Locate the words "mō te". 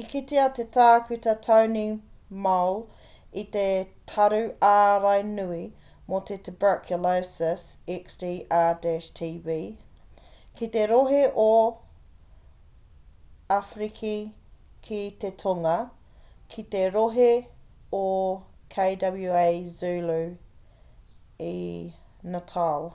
6.14-6.36